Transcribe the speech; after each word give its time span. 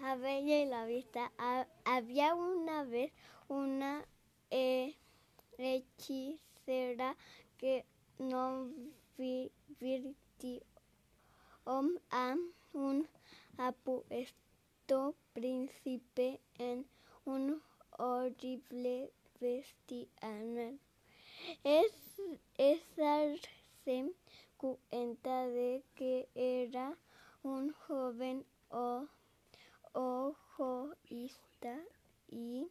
La 0.00 0.14
Bella 0.16 0.62
y 0.62 0.66
la 0.66 0.86
Vista. 0.86 1.32
había 1.84 2.34
una 2.34 2.84
vez 2.84 3.12
una 3.48 4.04
eh, 4.50 4.94
hechicera 5.58 7.16
que 7.58 7.84
no 8.18 8.70
virtió 9.16 10.62
a 12.10 12.36
un 12.72 13.08
apuesto 13.56 15.14
príncipe 15.32 16.40
en 16.58 16.86
un 17.24 17.60
horrible 17.98 19.10
bestial. 19.40 20.78
Es, 21.64 22.20
es 22.56 22.80
darse 22.96 24.12
cuenta 24.56 25.46
de 25.48 25.82
que 25.96 26.28
era 26.34 26.96
un 27.42 27.72
joven 27.72 28.44
o, 28.70 29.06
ojoísta 29.98 31.80
y 32.28 32.68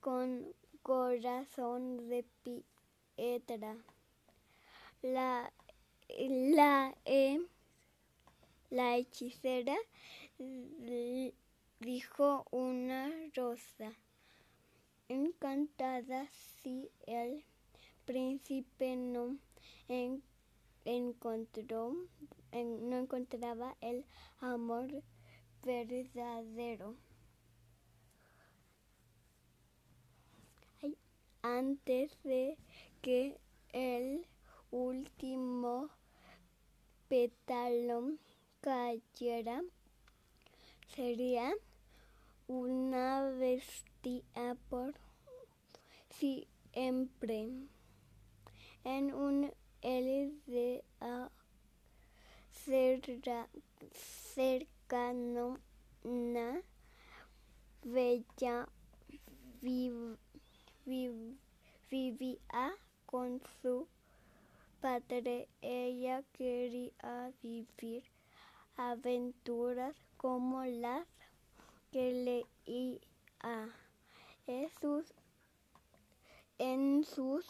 con 0.00 0.54
corazón 0.82 2.08
de 2.08 2.24
piedra. 2.42 3.76
La, 5.02 5.52
la, 6.08 6.94
la 8.70 8.96
hechicera 8.96 9.76
dijo 11.80 12.46
una 12.50 13.12
rosa 13.34 13.92
encantada 15.08 16.26
si 16.62 16.90
el 17.06 17.44
príncipe 18.06 18.96
no 18.96 19.36
encontró 20.86 21.94
no 22.52 22.96
encontraba 22.96 23.76
el 23.82 24.06
amor 24.40 25.02
verdadero. 25.64 26.94
Antes 31.42 32.10
de 32.24 32.56
que 33.02 33.38
el 33.72 34.26
último 34.70 35.90
pétalo 37.08 38.16
cayera, 38.60 39.62
sería 40.94 41.52
una 42.48 43.22
bestia 43.30 44.56
por 44.68 44.94
siempre 46.10 47.48
en 48.84 49.14
un 49.14 49.52
LDA 49.82 51.30
cercano 52.50 53.46
una 56.04 56.62
bella 57.82 58.68
vivía 61.90 62.74
con 63.04 63.42
su 63.60 63.88
padre. 64.80 65.48
Ella 65.60 66.22
quería 66.32 67.32
vivir 67.42 68.04
aventuras 68.76 69.96
como 70.16 70.64
las 70.64 71.08
que 71.90 72.12
leía 72.64 73.74
Jesús 74.44 75.12
en 76.58 77.02
sus 77.02 77.44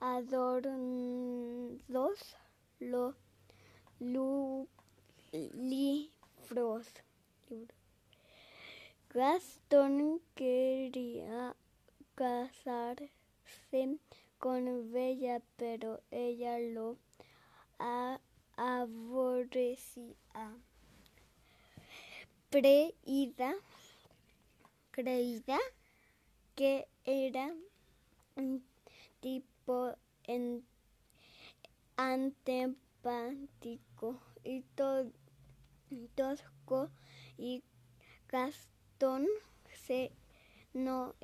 adornos 0.00 1.82
los 2.78 3.14
libros. 6.50 6.86
Gastón 9.10 10.20
quería 10.34 11.56
casarse 12.14 13.98
con 14.38 14.92
Bella, 14.92 15.40
pero 15.56 16.00
ella 16.10 16.58
lo 16.58 16.96
aborrecía. 18.56 20.14
Preida, 22.50 23.54
creída 24.90 25.58
que 26.54 26.88
era 27.04 27.54
un 28.36 28.64
tipo 29.20 29.94
en, 30.24 30.64
y 34.44 34.62
tosco 36.14 36.90
y 37.36 37.62
Gastón 38.28 39.26
se 39.86 40.12
no, 40.74 41.14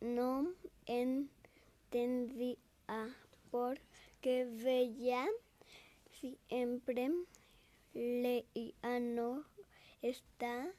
no 0.00 0.52
entendía 0.86 2.58
porque 3.50 4.44
veía 4.44 5.26
siempre 6.10 7.10
leía 7.92 9.00
no 9.00 9.44
está 10.00 10.72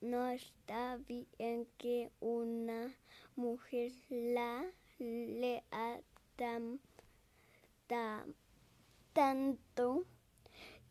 no 0.00 0.28
está 0.28 0.98
bien 1.08 1.66
que 1.78 2.10
una 2.20 2.94
mujer 3.36 3.92
la 4.08 4.64
lea 4.98 5.62
tan 6.36 6.80
tanto, 9.14 10.04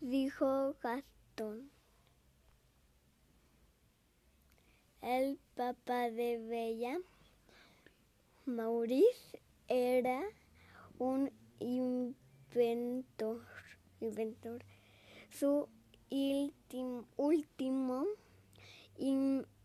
dijo 0.03 0.75
Gastón. 0.81 1.72
El 5.02 5.40
papá 5.56 6.09
de 6.12 6.40
Bella, 6.40 7.00
Maurice, 8.46 9.41
era 9.69 10.22
un 11.00 11.31
inventor. 11.59 13.46
inventor. 14.02 14.66
Su 15.30 15.69
último 17.16 18.06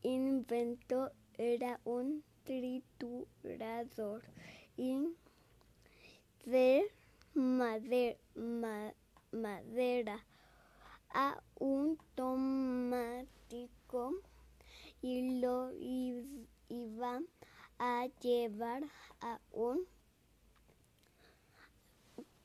invento 0.02 1.10
era 1.36 1.80
un 1.84 2.22
triturador 2.44 4.22
de 6.44 6.90
madera, 7.34 8.16
a 11.10 11.40
un 11.58 11.98
tomático 12.14 14.14
y 15.02 15.40
lo 15.40 15.72
iba 16.68 17.20
a 17.78 18.06
llevar 18.20 18.84
a 19.20 19.40
un 19.52 19.86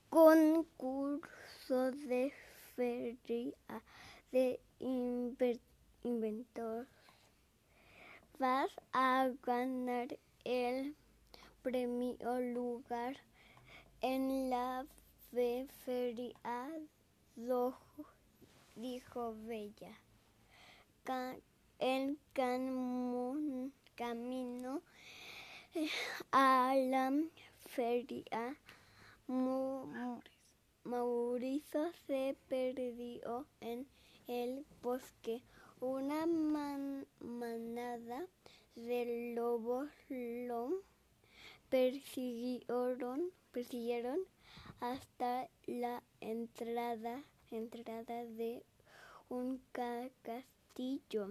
concurso 0.09 1.91
de 1.91 2.33
feria 2.75 3.53
de 4.31 4.59
inventor. 6.03 6.87
Vas 8.39 8.71
a 8.91 9.29
ganar 9.43 10.07
el 10.43 10.95
premio 11.61 12.39
lugar 12.39 13.17
en 14.01 14.49
la 14.49 14.85
feria, 15.33 16.69
dijo 18.75 19.35
Bella. 19.47 19.97
En 21.79 22.19
camino 23.95 24.83
eh, 25.73 25.89
a 26.31 26.75
la 26.75 27.11
feria, 27.61 28.55
Mauricio 30.83 31.91
se 32.05 32.37
perdió 32.47 33.47
en 33.59 33.87
el 34.27 34.67
bosque. 34.83 35.41
Una 35.79 36.27
manada 36.27 38.27
de 38.75 39.33
lobos 39.35 39.89
lo 40.09 40.83
persiguieron, 41.69 43.31
persiguieron 43.51 44.19
hasta 44.83 45.49
la 45.65 46.03
entrada, 46.19 47.23
entrada 47.51 48.25
de 48.25 48.65
un 49.29 49.61
castillo. 49.71 51.29